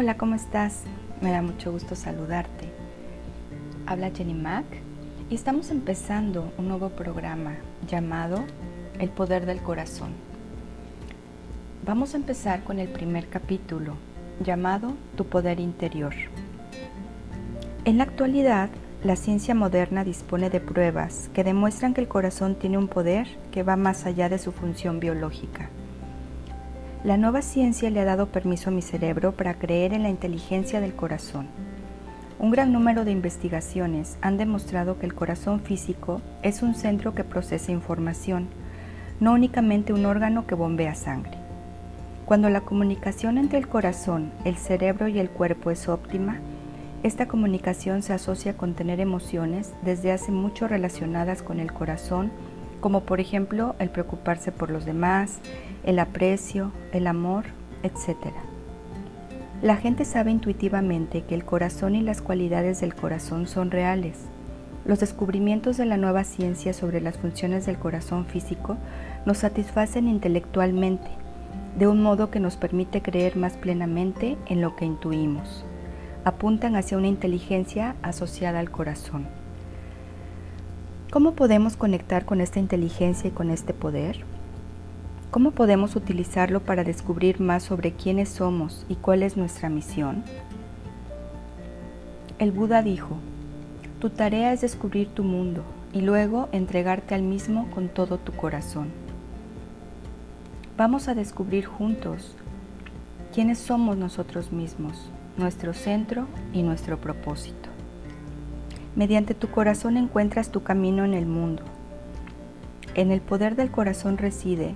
[0.00, 0.84] Hola, ¿cómo estás?
[1.20, 2.68] Me da mucho gusto saludarte.
[3.84, 4.64] Habla Jenny Mac
[5.28, 7.56] y estamos empezando un nuevo programa
[7.88, 8.44] llamado
[9.00, 10.10] El Poder del Corazón.
[11.84, 13.96] Vamos a empezar con el primer capítulo
[14.40, 16.14] llamado Tu Poder Interior.
[17.84, 18.70] En la actualidad,
[19.02, 23.64] la ciencia moderna dispone de pruebas que demuestran que el corazón tiene un poder que
[23.64, 25.70] va más allá de su función biológica.
[27.04, 30.80] La nueva ciencia le ha dado permiso a mi cerebro para creer en la inteligencia
[30.80, 31.46] del corazón.
[32.40, 37.22] Un gran número de investigaciones han demostrado que el corazón físico es un centro que
[37.22, 38.48] procesa información,
[39.20, 41.38] no únicamente un órgano que bombea sangre.
[42.26, 46.40] Cuando la comunicación entre el corazón, el cerebro y el cuerpo es óptima,
[47.04, 52.32] esta comunicación se asocia con tener emociones desde hace mucho relacionadas con el corazón,
[52.80, 55.40] como por ejemplo el preocuparse por los demás,
[55.84, 57.44] el aprecio, el amor,
[57.82, 58.16] etc.
[59.62, 64.26] La gente sabe intuitivamente que el corazón y las cualidades del corazón son reales.
[64.84, 68.76] Los descubrimientos de la nueva ciencia sobre las funciones del corazón físico
[69.26, 71.10] nos satisfacen intelectualmente,
[71.78, 75.64] de un modo que nos permite creer más plenamente en lo que intuimos.
[76.24, 79.26] Apuntan hacia una inteligencia asociada al corazón.
[81.10, 84.24] ¿Cómo podemos conectar con esta inteligencia y con este poder?
[85.30, 90.22] ¿Cómo podemos utilizarlo para descubrir más sobre quiénes somos y cuál es nuestra misión?
[92.38, 93.16] El Buda dijo,
[94.00, 95.64] tu tarea es descubrir tu mundo
[95.94, 98.88] y luego entregarte al mismo con todo tu corazón.
[100.76, 102.36] Vamos a descubrir juntos
[103.34, 107.67] quiénes somos nosotros mismos, nuestro centro y nuestro propósito.
[108.96, 111.62] Mediante tu corazón encuentras tu camino en el mundo.
[112.94, 114.74] En el poder del corazón reside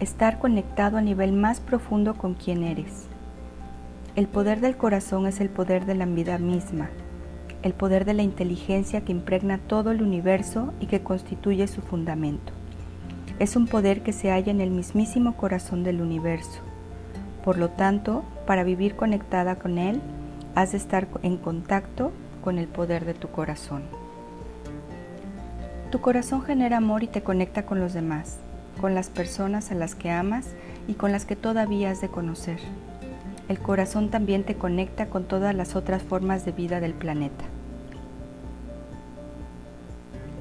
[0.00, 3.08] estar conectado a nivel más profundo con quien eres.
[4.14, 6.90] El poder del corazón es el poder de la vida misma,
[7.62, 12.52] el poder de la inteligencia que impregna todo el universo y que constituye su fundamento.
[13.38, 16.60] Es un poder que se halla en el mismísimo corazón del universo.
[17.44, 20.00] Por lo tanto, para vivir conectada con él,
[20.54, 22.12] has de estar en contacto
[22.46, 23.82] con el poder de tu corazón.
[25.90, 28.38] Tu corazón genera amor y te conecta con los demás
[28.80, 30.48] con las personas a las que amas
[30.86, 32.58] y con las que todavía has de conocer.
[33.48, 37.44] El corazón también te conecta con todas las otras formas de vida del planeta.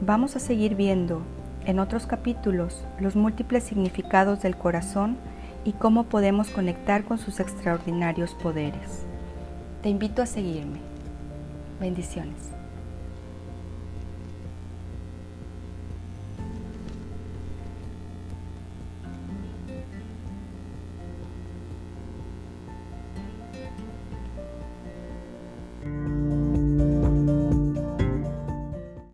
[0.00, 1.22] Vamos a seguir viendo
[1.64, 5.16] en otros capítulos los múltiples significados del corazón
[5.64, 9.04] y cómo podemos conectar con sus extraordinarios poderes.
[9.82, 10.91] Te invito a seguirme.
[11.82, 12.61] Bendiciones.